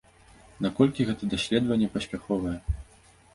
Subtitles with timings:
[0.65, 2.55] Наколькі гэта даследаванне паспяховае?